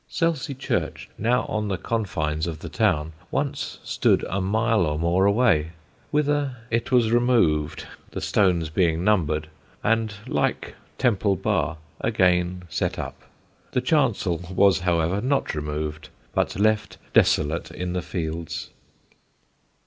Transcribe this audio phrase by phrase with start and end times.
[0.07, 5.27] Selsey church, now on the confines of the town, once stood a mile or more
[5.27, 5.73] away;
[6.09, 9.47] whither it was removed (the stones being numbered)
[9.83, 13.21] and, like Temple Bar, again set up.
[13.73, 18.71] The chancel was, however, not removed, but left desolate in the fields.